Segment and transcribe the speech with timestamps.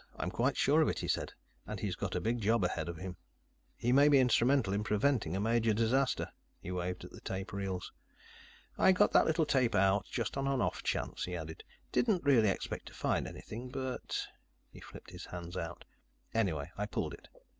[0.15, 1.33] "I'm quite sure of it," he said.
[1.67, 3.17] "And he's got a big job ahead of him.
[3.75, 7.91] He may be instrumental in preventing a major disaster." He waved at the tape reels.
[8.79, 11.63] "I got that little tape out just on an off chance," he added.
[11.91, 14.25] "Didn't really expect to find anything, but"
[14.73, 15.85] He flipped his hands out.
[16.33, 17.27] "Anyway, I pulled it."